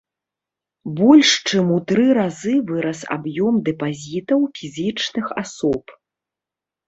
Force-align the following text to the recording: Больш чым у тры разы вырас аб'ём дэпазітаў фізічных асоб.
Больш 0.99 1.33
чым 1.49 1.65
у 1.75 1.75
тры 1.89 2.05
разы 2.19 2.53
вырас 2.71 3.03
аб'ём 3.15 3.53
дэпазітаў 3.67 4.39
фізічных 4.61 5.27
асоб. 5.43 5.83